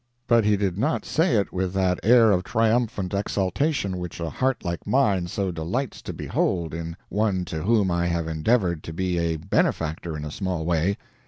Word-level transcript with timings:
But 0.25 0.45
he 0.45 0.57
did 0.57 0.79
not 0.79 1.05
say 1.05 1.35
it 1.35 1.53
with 1.53 1.73
that 1.73 1.99
air 2.01 2.31
of 2.31 2.43
triumphant 2.43 3.13
exultation 3.13 3.99
which 3.99 4.19
a 4.19 4.31
heart 4.31 4.65
like 4.65 4.87
mine 4.87 5.27
so 5.27 5.51
delights 5.51 6.01
to 6.01 6.11
behold 6.11 6.73
in 6.73 6.97
one 7.09 7.45
to 7.45 7.61
whom 7.61 7.91
I 7.91 8.07
have 8.07 8.27
endeavored 8.27 8.81
to 8.85 8.93
be 8.93 9.19
a 9.19 9.35
benefactor 9.37 10.17
in 10.17 10.25
a 10.25 10.31
small 10.31 10.65
way. 10.65 10.97